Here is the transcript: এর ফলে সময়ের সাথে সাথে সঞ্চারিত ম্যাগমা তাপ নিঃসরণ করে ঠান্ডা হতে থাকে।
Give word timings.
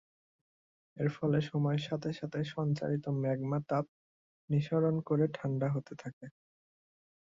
এর 0.97 1.09
ফলে 1.15 1.39
সময়ের 1.49 1.83
সাথে 1.87 2.09
সাথে 2.19 2.39
সঞ্চারিত 2.53 3.05
ম্যাগমা 3.21 3.59
তাপ 3.69 3.85
নিঃসরণ 4.49 4.95
করে 5.07 5.25
ঠান্ডা 5.33 5.67
হতে 5.75 5.93
থাকে। 5.95 6.25